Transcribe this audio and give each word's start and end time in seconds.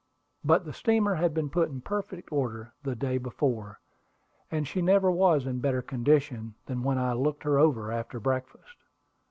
But 0.43 0.65
the 0.65 0.73
steamer 0.73 1.13
had 1.13 1.31
been 1.31 1.51
put 1.51 1.69
in 1.69 1.81
perfect 1.81 2.31
order 2.31 2.73
the 2.81 2.95
day 2.95 3.19
before, 3.19 3.79
and 4.49 4.67
she 4.67 4.81
never 4.81 5.11
was 5.11 5.45
in 5.45 5.59
better 5.59 5.83
condition 5.83 6.55
than 6.65 6.81
when 6.81 6.97
I 6.97 7.13
looked 7.13 7.43
her 7.43 7.59
over 7.59 7.91
after 7.91 8.19
breakfast. 8.19 8.77